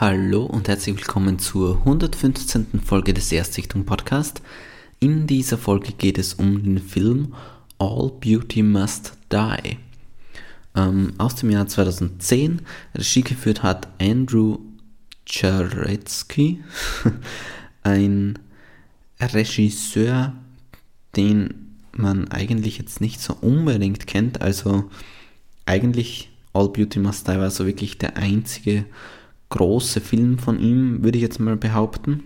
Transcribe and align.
Hallo 0.00 0.44
und 0.44 0.68
herzlich 0.68 0.96
willkommen 0.96 1.40
zur 1.40 1.78
115. 1.78 2.82
Folge 2.84 3.12
des 3.12 3.32
Erstsichtung 3.32 3.84
Podcast. 3.84 4.42
In 5.00 5.26
dieser 5.26 5.58
Folge 5.58 5.90
geht 5.90 6.18
es 6.18 6.34
um 6.34 6.62
den 6.62 6.78
Film 6.78 7.34
All 7.80 8.12
Beauty 8.20 8.62
Must 8.62 9.14
Die. 9.32 9.76
Ähm, 10.76 11.14
aus 11.18 11.34
dem 11.34 11.50
Jahr 11.50 11.66
2010. 11.66 12.62
Regie 12.94 13.22
geführt 13.22 13.64
hat 13.64 13.88
Andrew 14.00 14.60
Czaretsky, 15.26 16.62
ein 17.82 18.38
Regisseur, 19.20 20.32
den 21.16 21.74
man 21.90 22.28
eigentlich 22.28 22.78
jetzt 22.78 23.00
nicht 23.00 23.20
so 23.20 23.36
unbedingt 23.40 24.06
kennt. 24.06 24.42
Also 24.42 24.88
eigentlich 25.66 26.30
All 26.52 26.68
Beauty 26.68 27.00
Must 27.00 27.26
Die 27.26 27.32
war 27.32 27.50
so 27.50 27.66
wirklich 27.66 27.98
der 27.98 28.16
einzige 28.16 28.84
große 29.50 30.00
Film 30.00 30.38
von 30.38 30.60
ihm, 30.60 31.02
würde 31.02 31.18
ich 31.18 31.22
jetzt 31.22 31.40
mal 31.40 31.56
behaupten. 31.56 32.22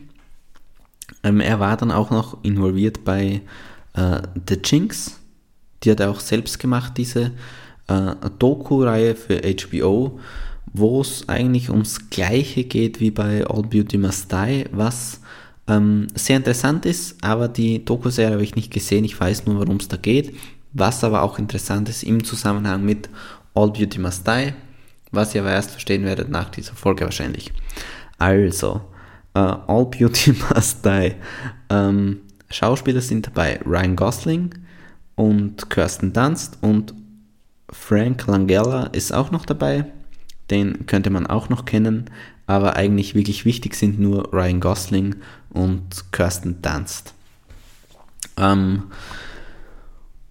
Ähm, 1.23 1.41
er 1.41 1.61
war 1.61 1.77
dann 1.77 1.91
auch 1.91 2.11
noch 2.11 2.43
involviert 2.43 3.05
bei 3.05 3.43
äh, 3.95 4.23
The 4.49 4.59
Jinx. 4.65 5.21
Die 5.83 5.91
hat 5.91 6.01
er 6.01 6.11
auch 6.11 6.21
selbst 6.21 6.59
gemacht, 6.59 6.95
diese 6.97 7.33
äh, 7.89 8.15
Doku-Reihe 8.39 9.15
für 9.15 9.41
HBO, 9.43 10.19
wo 10.73 11.01
es 11.01 11.29
eigentlich 11.29 11.71
ums 11.71 12.11
Gleiche 12.11 12.65
geht 12.65 13.01
wie 13.01 13.11
bei 13.11 13.47
All 13.47 13.63
Beauty 13.63 13.99
Must 13.99 14.33
Die, 14.33 14.65
was 14.73 15.21
ähm, 15.69 16.09
sehr 16.15 16.37
interessant 16.37 16.87
ist, 16.87 17.23
aber 17.23 17.49
die 17.49 17.85
Doku-Serie 17.85 18.35
habe 18.35 18.45
ich 18.45 18.57
nicht 18.57 18.73
gesehen, 18.73 19.05
ich 19.05 19.19
weiß 19.19 19.47
nur, 19.47 19.59
worum 19.59 19.77
es 19.77 19.89
da 19.89 19.97
geht. 19.97 20.35
Was 20.73 21.05
aber 21.05 21.23
auch 21.23 21.39
interessant 21.39 21.89
ist 21.91 22.03
im 22.03 22.25
Zusammenhang 22.25 22.85
mit 22.85 23.11
All 23.55 23.71
Beauty 23.71 23.99
Must 23.99 24.27
Die, 24.27 24.55
was 25.13 25.35
ihr 25.35 25.43
aber 25.43 25.53
erst 25.53 25.71
verstehen 25.71 26.05
werdet 26.05 26.29
nach 26.31 26.49
dieser 26.49 26.75
Folge 26.75 27.05
wahrscheinlich. 27.05 27.53
Also, 28.19 28.81
uh, 29.37 29.39
All 29.67 29.87
Beauty 29.87 30.33
Must 30.55 30.85
Die. 30.85 31.15
Ähm, 31.71 32.21
Schauspieler 32.51 33.01
sind 33.01 33.27
dabei 33.27 33.61
Ryan 33.65 33.97
Gosling 33.97 34.55
und 35.15 35.71
Kirsten 35.71 36.13
Dunst 36.13 36.59
und 36.61 36.95
Frank 37.71 38.27
Langella 38.27 38.85
ist 38.87 39.13
auch 39.13 39.31
noch 39.31 39.47
dabei. 39.47 39.87
Den 40.51 40.87
könnte 40.87 41.11
man 41.11 41.27
auch 41.27 41.49
noch 41.49 41.65
kennen, 41.65 42.11
aber 42.47 42.77
eigentlich 42.77 43.15
wirklich 43.15 43.45
wichtig 43.45 43.75
sind 43.75 43.99
nur 43.99 44.33
Ryan 44.33 44.61
Gosling 44.61 45.17
und 45.51 46.13
Kirsten 46.13 46.61
Dunst. 46.61 47.15
Ähm, 48.37 48.85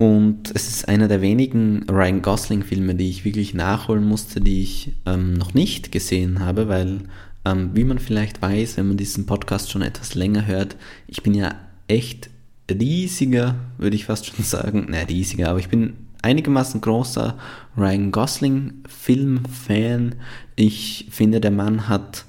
und 0.01 0.51
es 0.55 0.67
ist 0.67 0.89
einer 0.89 1.07
der 1.07 1.21
wenigen 1.21 1.85
Ryan 1.87 2.23
Gosling-Filme, 2.23 2.95
die 2.95 3.11
ich 3.11 3.23
wirklich 3.23 3.53
nachholen 3.53 4.03
musste, 4.03 4.41
die 4.41 4.63
ich 4.63 4.93
ähm, 5.05 5.35
noch 5.35 5.53
nicht 5.53 5.91
gesehen 5.91 6.39
habe, 6.39 6.67
weil, 6.67 7.01
ähm, 7.45 7.69
wie 7.75 7.83
man 7.83 7.99
vielleicht 7.99 8.41
weiß, 8.41 8.77
wenn 8.77 8.87
man 8.87 8.97
diesen 8.97 9.27
Podcast 9.27 9.69
schon 9.69 9.83
etwas 9.83 10.15
länger 10.15 10.47
hört, 10.47 10.75
ich 11.05 11.21
bin 11.21 11.35
ja 11.35 11.53
echt 11.87 12.31
riesiger, 12.67 13.57
würde 13.77 13.95
ich 13.95 14.05
fast 14.05 14.25
schon 14.25 14.43
sagen, 14.43 14.87
ne, 14.89 15.07
riesiger, 15.07 15.49
aber 15.49 15.59
ich 15.59 15.69
bin 15.69 15.93
einigermaßen 16.23 16.81
großer 16.81 17.37
Ryan 17.77 18.11
Gosling-Film-Fan. 18.11 20.15
Ich 20.55 21.05
finde, 21.11 21.39
der 21.39 21.51
Mann 21.51 21.87
hat 21.87 22.25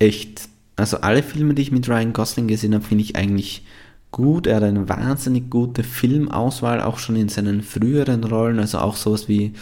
echt, 0.00 0.48
also 0.74 0.96
alle 0.96 1.22
Filme, 1.22 1.54
die 1.54 1.62
ich 1.62 1.70
mit 1.70 1.88
Ryan 1.88 2.12
Gosling 2.12 2.48
gesehen 2.48 2.74
habe, 2.74 2.84
finde 2.84 3.04
ich 3.04 3.14
eigentlich 3.14 3.62
gut. 4.10 4.46
Er 4.46 4.56
hat 4.56 4.62
eine 4.62 4.88
wahnsinnig 4.88 5.50
gute 5.50 5.82
Filmauswahl, 5.82 6.80
auch 6.80 6.98
schon 6.98 7.16
in 7.16 7.28
seinen 7.28 7.62
früheren 7.62 8.24
Rollen, 8.24 8.58
also 8.58 8.78
auch 8.78 8.96
sowas 8.96 9.28
wie 9.28 9.52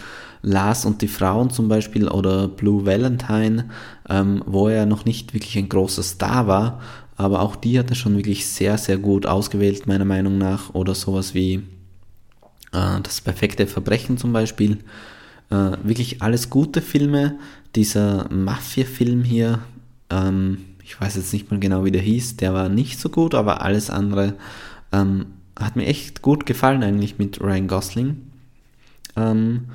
Lars 0.41 0.85
und 0.85 1.01
die 1.01 1.07
Frauen 1.07 1.49
zum 1.49 1.67
Beispiel 1.67 2.07
oder 2.07 2.47
Blue 2.47 2.85
Valentine, 2.85 3.69
ähm, 4.09 4.43
wo 4.45 4.67
er 4.69 4.85
noch 4.85 5.05
nicht 5.05 5.33
wirklich 5.33 5.57
ein 5.57 5.69
großer 5.69 6.03
Star 6.03 6.47
war, 6.47 6.79
aber 7.15 7.41
auch 7.41 7.55
die 7.55 7.77
hat 7.79 7.89
er 7.89 7.95
schon 7.95 8.15
wirklich 8.15 8.45
sehr, 8.45 8.77
sehr 8.77 8.97
gut 8.97 9.25
ausgewählt, 9.25 9.87
meiner 9.87 10.05
Meinung 10.05 10.37
nach, 10.37 10.73
oder 10.75 10.93
sowas 10.93 11.33
wie 11.33 11.63
äh, 12.71 13.01
Das 13.01 13.21
perfekte 13.21 13.65
Verbrechen 13.65 14.17
zum 14.17 14.33
Beispiel. 14.33 14.77
Äh, 15.49 15.71
wirklich 15.83 16.21
alles 16.21 16.49
gute 16.49 16.81
Filme. 16.81 17.37
Dieser 17.75 18.29
Mafia-Film 18.29 19.23
hier, 19.23 19.59
ähm, 20.11 20.59
ich 20.87 20.99
weiß 21.01 21.17
jetzt 21.17 21.33
nicht 21.33 21.51
mal 21.51 21.59
genau, 21.59 21.83
wie 21.83 21.91
der 21.91 22.01
hieß, 22.01 22.37
der 22.37 22.53
war 22.53 22.69
nicht 22.69 22.97
so 22.97 23.09
gut, 23.09 23.35
aber 23.35 23.61
alles 23.61 23.89
andere 23.89 24.35
ähm, 24.93 25.25
hat 25.59 25.75
mir 25.75 25.85
echt 25.85 26.21
gut 26.21 26.45
gefallen 26.45 26.81
eigentlich 26.81 27.19
mit 27.19 27.41
Ryan 27.41 27.67
Gosling. 27.67 28.21
Ähm, 29.17 29.65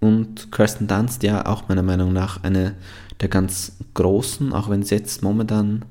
und 0.00 0.50
Kirsten 0.52 0.86
Dunst, 0.86 1.22
ja 1.22 1.44
auch 1.44 1.68
meiner 1.68 1.82
Meinung 1.82 2.14
nach 2.14 2.42
eine 2.44 2.76
der 3.20 3.28
ganz 3.28 3.76
großen, 3.92 4.54
auch 4.54 4.70
wenn 4.70 4.80
es 4.80 4.88
jetzt 4.88 5.22
momentan 5.22 5.84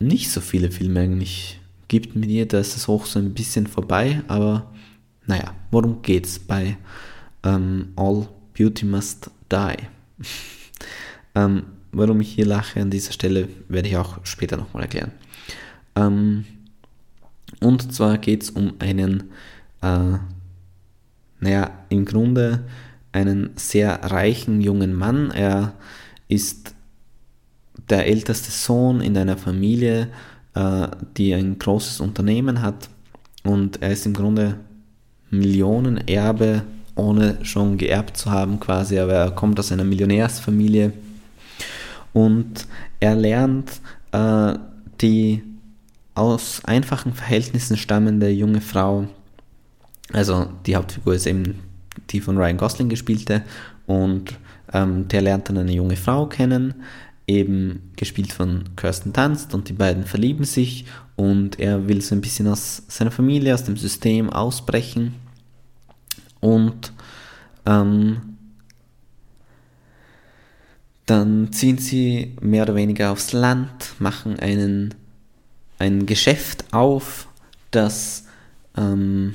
nicht 0.00 0.32
so 0.32 0.40
viele 0.40 0.72
Filme 0.72 1.00
eigentlich 1.00 1.60
gibt 1.86 2.16
mit 2.16 2.30
ihr, 2.30 2.48
da 2.48 2.58
ist 2.58 2.76
es 2.76 2.88
auch 2.88 3.06
so 3.06 3.20
ein 3.20 3.34
bisschen 3.34 3.68
vorbei, 3.68 4.22
aber 4.26 4.72
naja, 5.26 5.54
worum 5.70 6.02
geht's 6.02 6.40
bei 6.40 6.76
ähm, 7.44 7.92
All 7.94 8.26
Beauty 8.52 8.84
Must 8.84 9.30
Die? 9.52 9.76
ähm, 11.36 11.62
warum 11.94 12.20
ich 12.20 12.32
hier 12.32 12.46
lache 12.46 12.80
an 12.80 12.90
dieser 12.90 13.12
Stelle, 13.12 13.48
werde 13.68 13.88
ich 13.88 13.96
auch 13.96 14.18
später 14.24 14.56
nochmal 14.56 14.82
erklären. 14.82 15.12
Ähm, 15.96 16.44
und 17.60 17.92
zwar 17.92 18.18
geht 18.18 18.42
es 18.42 18.50
um 18.50 18.74
einen, 18.78 19.30
äh, 19.82 20.18
naja, 21.40 21.70
im 21.88 22.04
Grunde 22.04 22.64
einen 23.12 23.50
sehr 23.56 24.02
reichen 24.02 24.60
jungen 24.60 24.92
Mann. 24.94 25.30
Er 25.30 25.74
ist 26.28 26.74
der 27.88 28.06
älteste 28.06 28.50
Sohn 28.50 29.00
in 29.00 29.16
einer 29.16 29.36
Familie, 29.36 30.08
äh, 30.54 30.88
die 31.16 31.34
ein 31.34 31.58
großes 31.58 32.00
Unternehmen 32.00 32.60
hat. 32.60 32.88
Und 33.44 33.82
er 33.82 33.92
ist 33.92 34.06
im 34.06 34.14
Grunde 34.14 34.58
Millionenerbe, 35.30 36.62
ohne 36.96 37.44
schon 37.44 37.76
geerbt 37.76 38.16
zu 38.16 38.30
haben 38.30 38.58
quasi. 38.58 38.98
Aber 38.98 39.12
er 39.12 39.30
kommt 39.30 39.60
aus 39.60 39.70
einer 39.70 39.84
Millionärsfamilie 39.84 40.92
und 42.14 42.66
er 43.00 43.14
lernt 43.14 43.82
äh, 44.12 44.54
die 45.02 45.42
aus 46.14 46.64
einfachen 46.64 47.12
Verhältnissen 47.12 47.76
stammende 47.76 48.30
junge 48.30 48.62
Frau, 48.62 49.08
also 50.12 50.46
die 50.64 50.76
Hauptfigur 50.76 51.14
ist 51.14 51.26
eben 51.26 51.60
die 52.10 52.20
von 52.20 52.38
Ryan 52.38 52.56
Gosling 52.56 52.88
gespielte 52.88 53.42
und 53.86 54.38
ähm, 54.72 55.08
der 55.08 55.22
lernt 55.22 55.48
dann 55.48 55.58
eine 55.58 55.72
junge 55.72 55.96
Frau 55.96 56.26
kennen, 56.26 56.74
eben 57.26 57.90
gespielt 57.96 58.32
von 58.32 58.64
Kirsten 58.76 59.12
Dunst 59.12 59.54
und 59.54 59.68
die 59.68 59.72
beiden 59.72 60.04
verlieben 60.04 60.44
sich 60.44 60.86
und 61.16 61.58
er 61.58 61.88
will 61.88 62.00
so 62.00 62.14
ein 62.14 62.20
bisschen 62.20 62.46
aus 62.48 62.82
seiner 62.88 63.10
Familie, 63.10 63.54
aus 63.54 63.64
dem 63.64 63.76
System 63.76 64.30
ausbrechen 64.30 65.14
und 66.40 66.92
ähm, 67.66 68.33
dann 71.06 71.52
ziehen 71.52 71.78
sie 71.78 72.34
mehr 72.40 72.62
oder 72.62 72.74
weniger 72.74 73.12
aufs 73.12 73.32
Land, 73.32 73.94
machen 73.98 74.38
einen, 74.38 74.94
ein 75.78 76.06
Geschäft 76.06 76.64
auf, 76.72 77.28
das 77.70 78.24
ähm, 78.76 79.34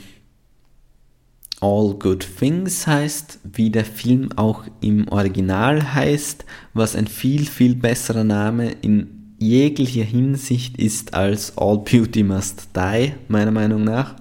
All 1.62 1.94
Good 2.00 2.26
Things 2.40 2.88
heißt, 2.88 3.40
wie 3.44 3.70
der 3.70 3.86
Film 3.86 4.32
auch 4.38 4.64
im 4.82 5.08
Original 5.10 5.94
heißt, 5.94 6.46
was 6.74 6.96
ein 6.96 7.08
viel, 7.08 7.46
viel 7.46 7.76
besserer 7.76 8.24
Name 8.24 8.72
in 8.82 9.36
jeglicher 9.40 10.04
Hinsicht 10.04 10.78
ist 10.78 11.14
als 11.14 11.58
All 11.58 11.80
Beauty 11.80 12.24
Must 12.24 12.70
Die, 12.76 13.14
meiner 13.28 13.52
Meinung 13.52 13.84
nach. 13.84 14.16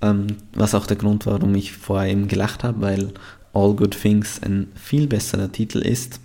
Ähm, 0.00 0.26
was 0.54 0.74
auch 0.74 0.86
der 0.86 0.96
Grund 0.96 1.26
war, 1.26 1.34
warum 1.34 1.54
ich 1.54 1.72
vorher 1.72 2.10
eben 2.10 2.28
gelacht 2.28 2.64
habe, 2.64 2.80
weil 2.80 3.12
All 3.52 3.74
Good 3.74 4.00
Things 4.00 4.40
ein 4.42 4.68
viel 4.74 5.06
besserer 5.06 5.50
Titel 5.50 5.78
ist. 5.78 6.20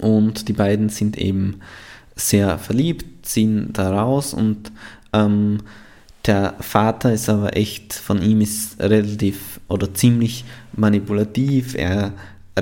Und 0.00 0.48
die 0.48 0.52
beiden 0.52 0.88
sind 0.88 1.18
eben 1.18 1.60
sehr 2.16 2.58
verliebt, 2.58 3.26
ziehen 3.26 3.70
da 3.72 3.90
raus 3.92 4.34
und 4.34 4.72
ähm, 5.12 5.58
der 6.26 6.54
Vater 6.60 7.12
ist 7.12 7.28
aber 7.28 7.56
echt, 7.56 7.94
von 7.94 8.22
ihm 8.22 8.40
ist 8.42 8.78
relativ 8.78 9.60
oder 9.68 9.94
ziemlich 9.94 10.44
manipulativ. 10.72 11.74
Er 11.74 12.12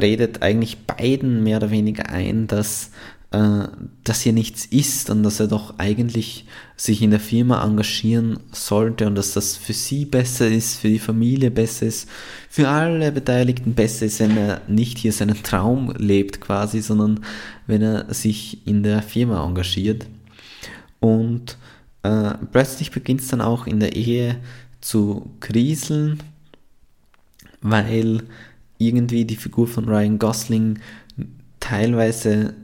redet 0.01 0.43
eigentlich 0.43 0.79
beiden 0.87 1.43
mehr 1.43 1.57
oder 1.57 1.71
weniger 1.71 2.09
ein, 2.09 2.47
dass 2.47 2.93
äh, 3.31 3.69
dass 4.05 4.23
hier 4.23 4.33
nichts 4.33 4.65
ist 4.65 5.11
und 5.11 5.23
dass 5.23 5.39
er 5.39 5.49
doch 5.49 5.79
eigentlich 5.79 6.47
sich 6.77 7.03
in 7.03 7.11
der 7.11 7.21
Firma 7.21 7.63
engagieren 7.63 8.41
sollte 8.53 9.07
und 9.07 9.17
dass 9.17 9.35
das 9.35 9.55
für 9.57 9.75
sie 9.75 10.07
besser 10.07 10.49
ist, 10.49 10.77
für 10.77 10.89
die 10.89 10.99
Familie 10.99 11.51
besser 11.51 11.87
ist, 11.87 12.09
für 12.49 12.69
alle 12.69 13.13
Beteiligten 13.13 13.75
besser 13.75 14.07
ist, 14.07 14.21
wenn 14.21 14.37
er 14.37 14.63
nicht 14.67 14.97
hier 14.97 15.13
seinen 15.13 15.43
Traum 15.43 15.93
lebt 15.99 16.41
quasi, 16.41 16.81
sondern 16.81 17.21
wenn 17.67 17.83
er 17.83 18.15
sich 18.15 18.67
in 18.67 18.83
der 18.83 19.03
Firma 19.03 19.45
engagiert. 19.45 20.07
Und 21.01 21.59
äh, 22.05 22.31
plötzlich 22.51 22.91
beginnt 22.93 23.21
es 23.21 23.29
dann 23.29 23.43
auch 23.43 23.67
in 23.67 23.79
der 23.79 23.95
Ehe 23.95 24.37
zu 24.81 25.31
kriseln, 25.41 26.23
weil 27.61 28.23
irgendwie 28.79 29.27
die 29.27 29.37
Figur 29.37 29.67
von 29.67 29.85
Ryan 29.85 30.19
Gosling 30.19 30.79
teilweise 31.61 32.55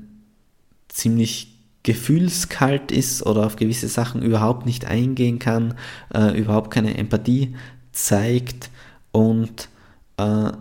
ziemlich 0.94 1.58
gefühlskalt 1.82 2.93
ist 2.93 3.26
oder 3.26 3.44
auf 3.44 3.56
gewisse 3.56 3.88
Sachen 3.88 4.23
überhaupt 4.23 4.64
nicht 4.64 4.87
eingehen 4.87 5.38
kann, 5.38 5.75
äh, 6.14 6.38
überhaupt 6.38 6.70
keine 6.70 6.96
Empathie 6.96 7.56
zeigt 7.93 8.70
und 9.12 9.69
äh, 10.17 10.52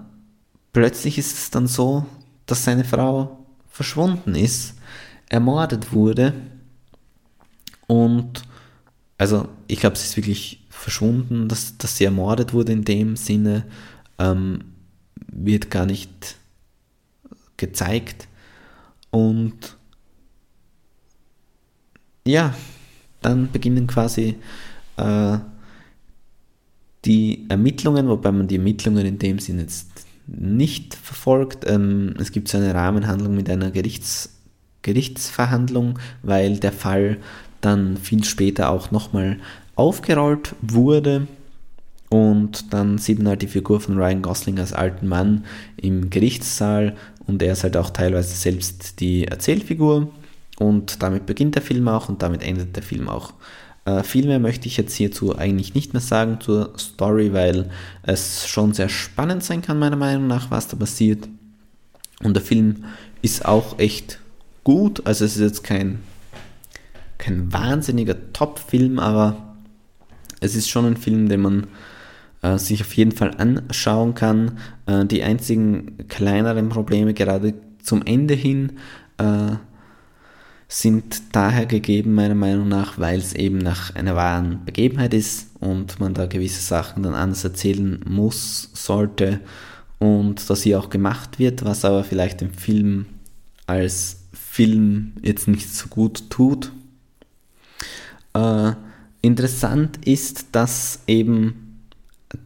plötzlich 0.74 1.18
ist 1.18 1.38
es 1.38 1.50
dann 1.50 1.68
so, 1.68 2.06
dass 2.46 2.66
seine 2.66 2.84
Frau 2.84 3.46
verschwunden 3.70 4.36
ist, 4.36 4.76
ermordet 5.30 5.94
wurde 5.94 6.34
und 7.88 8.44
also 9.18 9.48
ich 9.68 9.80
glaube, 9.80 9.96
es 9.96 10.04
ist 10.04 10.18
wirklich 10.18 10.66
verschwunden, 10.70 11.48
dass, 11.48 11.78
dass 11.78 11.96
sie 11.96 12.04
ermordet 12.04 12.54
wurde 12.54 12.74
in 12.74 12.84
dem 12.84 13.16
Sinne, 13.16 13.66
ähm, 14.20 14.74
wird 15.32 15.72
gar 15.72 15.86
nicht 15.86 16.36
gezeigt 17.56 18.28
und 19.12 19.78
ja, 22.26 22.54
dann 23.22 23.52
beginnen 23.52 23.88
quasi 23.88 24.36
äh, 24.98 25.38
die 27.06 27.46
Ermittlungen, 27.50 28.08
wobei 28.08 28.32
man 28.32 28.48
die 28.48 28.56
Ermittlungen 28.56 29.06
in 29.06 29.20
dem 29.20 29.40
Sinne 29.40 29.64
jetzt 29.64 30.06
nicht 30.28 30.96
verfolgt. 30.96 31.66
Ähm, 31.68 32.16
es 32.20 32.32
gibt 32.32 32.48
so 32.48 32.58
eine 32.58 32.74
Rahmenhandlung 32.74 33.36
mit 33.36 33.50
einer 33.50 33.72
Gerichts, 33.72 34.30
Gerichtsverhandlung, 34.82 36.00
weil 36.22 36.58
der 36.58 36.72
Fall 36.72 37.18
dann 37.62 37.98
viel 37.98 38.24
später 38.24 38.70
auch 38.70 38.92
nochmal 38.92 39.40
aufgerollt 39.76 40.56
wurde. 40.62 41.28
Und 42.10 42.72
dann 42.74 43.00
sieht 43.00 43.18
man 43.18 43.30
halt 43.30 43.42
die 43.42 43.48
Figur 43.48 43.82
von 43.82 43.98
Ryan 43.98 44.22
Gosling 44.22 44.60
als 44.60 44.72
alten 44.72 45.08
Mann 45.08 45.46
im 45.78 46.10
Gerichtssaal 46.12 46.96
und 47.26 47.42
er 47.42 47.54
ist 47.54 47.64
halt 47.64 47.76
auch 47.76 47.90
teilweise 47.90 48.36
selbst 48.36 49.00
die 49.00 49.26
Erzählfigur. 49.26 50.12
Und 50.60 51.02
damit 51.02 51.26
beginnt 51.26 51.56
der 51.56 51.62
Film 51.62 51.88
auch 51.88 52.10
und 52.10 52.22
damit 52.22 52.44
endet 52.44 52.76
der 52.76 52.84
Film 52.84 53.10
auch. 53.10 53.34
Äh, 53.86 54.04
viel 54.04 54.28
mehr 54.28 54.40
möchte 54.40 54.68
ich 54.68 54.78
jetzt 54.78 54.94
hierzu 54.94 55.38
eigentlich 55.38 55.74
nicht 55.74 55.94
mehr 55.94 56.02
sagen 56.02 56.40
zur 56.40 56.74
Story, 56.78 57.34
weil 57.34 57.70
es 58.04 58.48
schon 58.48 58.74
sehr 58.74 58.90
spannend 58.90 59.44
sein 59.44 59.62
kann, 59.62 59.80
meiner 59.80 59.98
Meinung 59.98 60.28
nach, 60.28 60.52
was 60.52 60.68
da 60.68 60.78
passiert. 60.78 61.28
Und 62.24 62.36
der 62.36 62.44
Film 62.44 62.86
ist 63.22 63.46
auch 63.46 63.80
echt 63.80 64.20
gut. 64.64 65.06
Also 65.06 65.26
es 65.26 65.36
ist 65.36 65.42
jetzt 65.42 65.64
kein, 65.64 66.00
kein 67.18 67.52
wahnsinniger 67.52 68.16
Top-Film, 68.32 69.00
aber 69.00 69.56
es 70.40 70.56
ist 70.56 70.70
schon 70.70 70.86
ein 70.86 70.98
Film, 70.98 71.28
den 71.28 71.42
man 71.42 71.68
äh, 72.42 72.58
sich 72.58 72.82
auf 72.82 72.94
jeden 72.94 73.12
Fall 73.12 73.32
anschauen 73.38 74.16
kann. 74.16 74.60
Äh, 74.86 75.06
die 75.06 75.24
einzigen 75.24 76.08
kleineren 76.08 76.70
Probleme 76.70 77.14
gerade 77.14 77.54
zum 77.82 78.02
Ende 78.06 78.34
hin 78.34 78.74
äh, 79.18 79.56
sind 80.68 81.22
daher 81.34 81.66
gegeben, 81.66 82.16
meiner 82.16 82.36
Meinung 82.36 82.68
nach, 82.68 82.98
weil 82.98 83.20
es 83.20 83.34
eben 83.34 83.58
nach 83.58 83.96
einer 83.96 84.16
wahren 84.16 84.66
Begebenheit 84.66 85.14
ist 85.14 85.50
und 85.60 86.00
man 86.00 86.14
da 86.14 86.26
gewisse 86.26 86.62
Sachen 86.62 87.04
dann 87.04 87.14
anders 87.14 87.44
erzählen 87.44 88.00
muss, 88.06 88.70
sollte 88.74 89.40
und 90.00 90.50
dass 90.50 90.62
sie 90.62 90.76
auch 90.76 90.90
gemacht 90.90 91.40
wird, 91.40 91.64
was 91.64 91.86
aber 91.86 92.04
vielleicht 92.04 92.42
dem 92.42 92.54
Film 92.54 93.06
als 93.68 94.24
Film 94.34 95.14
jetzt 95.22 95.48
nicht 95.48 95.74
so 95.74 95.88
gut 95.88 96.30
tut. 96.30 96.72
Äh, 98.34 98.74
interessant 99.22 100.06
ist, 100.06 100.48
dass 100.52 101.00
eben 101.08 101.80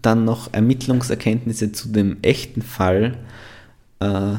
dann 0.02 0.26
noch 0.26 0.54
Ermittlungserkenntnisse 0.54 1.72
zu 1.72 1.90
dem 1.90 2.18
echten 2.22 2.62
Fall 2.62 3.18
äh, 4.00 4.36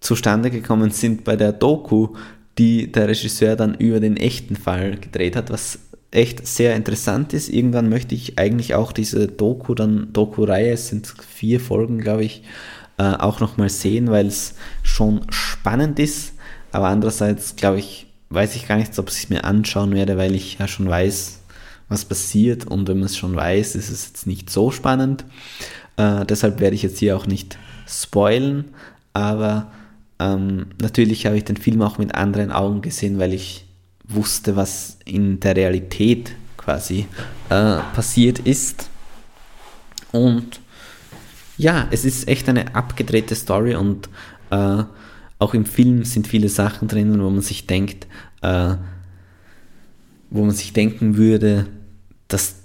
zustande 0.00 0.50
gekommen 0.50 0.90
sind 0.90 1.24
bei 1.24 1.36
der 1.36 1.52
Doku, 1.52 2.14
die 2.58 2.90
der 2.90 3.08
Regisseur 3.08 3.56
dann 3.56 3.74
über 3.74 4.00
den 4.00 4.16
echten 4.16 4.56
Fall 4.56 4.96
gedreht 4.96 5.36
hat, 5.36 5.50
was 5.50 5.78
echt 6.10 6.46
sehr 6.46 6.74
interessant 6.76 7.32
ist. 7.32 7.48
Irgendwann 7.48 7.88
möchte 7.88 8.14
ich 8.14 8.38
eigentlich 8.38 8.74
auch 8.74 8.92
diese 8.92 9.28
Doku, 9.28 9.74
dann 9.74 10.12
Doku-Reihe, 10.12 10.72
es 10.72 10.88
sind 10.88 11.06
vier 11.06 11.60
Folgen, 11.60 11.98
glaube 11.98 12.24
ich, 12.24 12.42
äh, 12.98 13.02
auch 13.02 13.40
nochmal 13.40 13.68
sehen, 13.68 14.10
weil 14.10 14.26
es 14.26 14.54
schon 14.82 15.22
spannend 15.30 15.98
ist. 15.98 16.32
Aber 16.72 16.88
andererseits, 16.88 17.56
glaube 17.56 17.78
ich, 17.78 18.06
weiß 18.30 18.56
ich 18.56 18.66
gar 18.66 18.76
nicht, 18.76 18.98
ob 18.98 19.08
ich 19.08 19.16
es 19.16 19.28
mir 19.28 19.44
anschauen 19.44 19.94
werde, 19.94 20.16
weil 20.16 20.34
ich 20.34 20.58
ja 20.58 20.66
schon 20.68 20.88
weiß, 20.88 21.40
was 21.88 22.04
passiert. 22.04 22.66
Und 22.66 22.88
wenn 22.88 22.98
man 22.98 23.06
es 23.06 23.16
schon 23.16 23.36
weiß, 23.36 23.76
ist 23.76 23.90
es 23.90 24.06
jetzt 24.06 24.26
nicht 24.26 24.50
so 24.50 24.70
spannend. 24.70 25.24
Äh, 25.96 26.24
deshalb 26.24 26.60
werde 26.60 26.74
ich 26.74 26.82
jetzt 26.82 26.98
hier 26.98 27.16
auch 27.16 27.26
nicht 27.26 27.58
spoilen. 27.86 28.66
Aber 29.12 29.70
ähm, 30.18 30.66
natürlich 30.80 31.26
habe 31.26 31.36
ich 31.36 31.44
den 31.44 31.56
Film 31.56 31.82
auch 31.82 31.98
mit 31.98 32.14
anderen 32.14 32.50
Augen 32.50 32.80
gesehen, 32.80 33.18
weil 33.18 33.34
ich 33.34 33.66
wusste, 34.04 34.56
was 34.56 34.98
in 35.04 35.40
der 35.40 35.56
Realität 35.56 36.32
quasi 36.56 37.06
äh, 37.50 37.78
passiert 37.94 38.38
ist. 38.40 38.88
Und 40.12 40.60
ja, 41.58 41.88
es 41.90 42.04
ist 42.04 42.28
echt 42.28 42.48
eine 42.48 42.74
abgedrehte 42.74 43.34
Story 43.34 43.74
und 43.74 44.08
äh, 44.50 44.84
auch 45.38 45.54
im 45.54 45.66
Film 45.66 46.04
sind 46.04 46.26
viele 46.26 46.48
Sachen 46.48 46.88
drinnen, 46.88 47.22
wo 47.22 47.28
man 47.28 47.42
sich 47.42 47.66
denkt, 47.66 48.06
äh, 48.42 48.76
wo 50.30 50.44
man 50.44 50.54
sich 50.54 50.72
denken 50.72 51.16
würde, 51.16 51.66
dass 52.28 52.56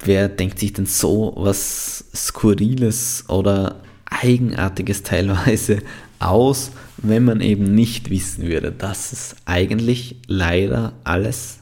wer 0.00 0.28
denkt 0.28 0.60
sich 0.60 0.72
denn 0.72 0.86
so 0.86 1.34
was 1.36 2.04
Skurriles 2.14 3.24
oder 3.28 3.82
Eigenartiges 4.06 5.02
teilweise 5.02 5.80
aus, 6.18 6.72
wenn 6.98 7.24
man 7.24 7.40
eben 7.40 7.74
nicht 7.74 8.10
wissen 8.10 8.46
würde, 8.46 8.72
dass 8.72 9.12
es 9.12 9.36
eigentlich 9.44 10.16
leider 10.26 10.92
alles 11.04 11.60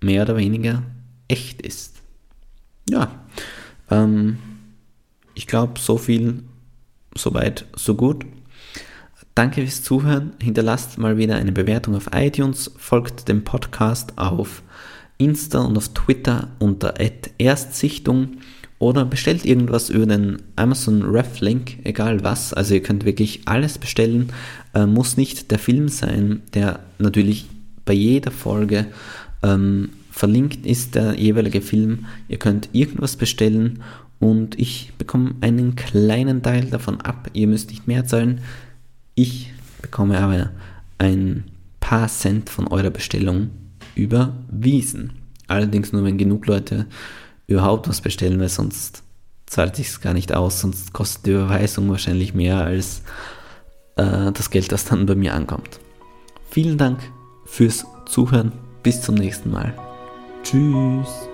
mehr 0.00 0.22
oder 0.22 0.36
weniger 0.36 0.82
echt 1.28 1.62
ist. 1.62 1.94
Ja, 2.88 3.10
ähm, 3.90 4.38
ich 5.34 5.46
glaube, 5.46 5.78
so 5.78 5.98
viel, 5.98 6.44
so 7.16 7.34
weit, 7.34 7.66
so 7.74 7.94
gut. 7.94 8.24
Danke 9.34 9.62
fürs 9.62 9.82
Zuhören. 9.82 10.32
Hinterlasst 10.40 10.98
mal 10.98 11.18
wieder 11.18 11.36
eine 11.36 11.52
Bewertung 11.52 11.94
auf 11.94 12.08
iTunes, 12.14 12.70
folgt 12.78 13.28
dem 13.28 13.44
Podcast 13.44 14.16
auf 14.16 14.62
Insta 15.18 15.60
und 15.60 15.76
auf 15.76 15.90
Twitter 15.90 16.48
unter 16.58 16.94
Erstsichtung 17.38 18.38
oder 18.78 19.04
bestellt 19.04 19.44
irgendwas 19.44 19.88
über 19.88 20.06
den 20.06 20.42
Amazon 20.56 21.02
Ref 21.02 21.40
Link, 21.40 21.78
egal 21.84 22.22
was. 22.22 22.52
Also 22.52 22.74
ihr 22.74 22.82
könnt 22.82 23.04
wirklich 23.04 23.40
alles 23.46 23.78
bestellen. 23.78 24.32
Äh, 24.74 24.86
muss 24.86 25.16
nicht 25.16 25.50
der 25.50 25.58
Film 25.58 25.88
sein, 25.88 26.42
der 26.52 26.80
natürlich 26.98 27.46
bei 27.84 27.94
jeder 27.94 28.30
Folge 28.30 28.86
ähm, 29.42 29.90
verlinkt 30.10 30.66
ist, 30.66 30.94
der 30.94 31.14
jeweilige 31.14 31.62
Film. 31.62 32.06
Ihr 32.28 32.38
könnt 32.38 32.68
irgendwas 32.72 33.16
bestellen 33.16 33.82
und 34.18 34.58
ich 34.58 34.92
bekomme 34.98 35.34
einen 35.40 35.76
kleinen 35.76 36.42
Teil 36.42 36.66
davon 36.66 37.00
ab. 37.00 37.30
Ihr 37.32 37.46
müsst 37.46 37.70
nicht 37.70 37.86
mehr 37.86 38.04
zahlen. 38.06 38.40
Ich 39.14 39.52
bekomme 39.80 40.18
aber 40.18 40.50
ein 40.98 41.44
paar 41.80 42.08
Cent 42.08 42.50
von 42.50 42.66
eurer 42.66 42.90
Bestellung 42.90 43.50
überwiesen. 43.94 45.12
Allerdings 45.48 45.92
nur, 45.92 46.04
wenn 46.04 46.18
genug 46.18 46.46
Leute 46.46 46.86
überhaupt 47.46 47.88
was 47.88 48.00
bestellen, 48.00 48.40
weil 48.40 48.48
sonst 48.48 49.02
zahlt 49.46 49.76
sich 49.76 49.88
es 49.88 50.00
gar 50.00 50.12
nicht 50.12 50.34
aus, 50.34 50.60
sonst 50.60 50.92
kostet 50.92 51.26
die 51.26 51.30
Überweisung 51.32 51.88
wahrscheinlich 51.90 52.34
mehr 52.34 52.58
als 52.58 53.02
äh, 53.96 54.32
das 54.32 54.50
Geld, 54.50 54.72
das 54.72 54.84
dann 54.84 55.06
bei 55.06 55.14
mir 55.14 55.34
ankommt. 55.34 55.80
Vielen 56.50 56.78
Dank 56.78 57.00
fürs 57.44 57.84
Zuhören. 58.06 58.52
Bis 58.82 59.02
zum 59.02 59.16
nächsten 59.16 59.50
Mal. 59.50 59.74
Tschüss. 60.42 61.28